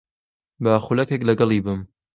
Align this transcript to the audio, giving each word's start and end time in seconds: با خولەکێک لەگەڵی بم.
با 0.63 0.73
خولەکێک 0.85 1.21
لەگەڵی 1.29 1.59
بم. 1.65 1.79